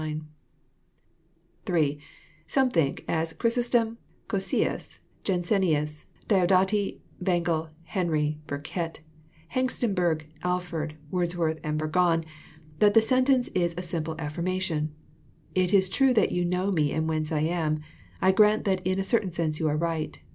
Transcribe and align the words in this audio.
(3) 1.67 1.99
Some 2.47 2.71
think, 2.71 3.05
as 3.07 3.33
Chrysostom, 3.33 3.99
Cocceius, 4.27 4.97
Jansenius, 5.23 6.05
Di 6.27 6.43
odati, 6.43 6.97
Bengel, 7.21 7.69
Henry, 7.83 8.39
Burkitt, 8.47 9.01
Hengstenberg, 9.53 10.23
Alford, 10.41 10.95
Words 11.11 11.37
worth, 11.37 11.59
and 11.63 11.79
Burgon, 11.79 12.25
that 12.79 12.95
the 12.95 12.99
sentence 13.01 13.49
is 13.49 13.73
is 13.73 13.75
a 13.77 13.83
simple 13.87 14.15
affirmation:—" 14.17 14.91
It 15.63 15.71
is 15.71 15.87
true 15.87 16.15
that 16.15 16.31
you 16.31 16.45
know 16.45 16.71
me 16.71 16.91
and 16.91 17.07
whence 17.07 17.31
I 17.31 17.41
am. 17.41 17.77
I 18.23 18.31
grant 18.31 18.65
that 18.65 18.81
in 18.83 18.97
a 18.99 19.03
certain 19.03 19.31
sense 19.31 19.59
you 19.59 19.67
are 19.67 19.77
right. 19.77 20.17